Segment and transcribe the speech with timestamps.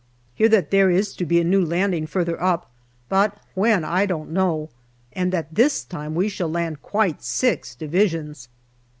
[0.33, 2.71] Hear that there is to be a new landing further up,
[3.07, 4.69] but when, I don't quite know,
[5.13, 8.49] and that this time we shall land quite six Divisions.